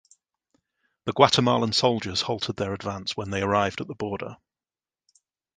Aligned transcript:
The 1.05 1.11
Guatemalan 1.13 1.73
soldiers 1.73 2.21
halted 2.23 2.55
their 2.55 2.73
advance 2.73 3.15
when 3.15 3.29
they 3.29 3.43
arrived 3.43 3.81
at 3.81 3.87
the 3.87 3.93
border. 3.93 4.37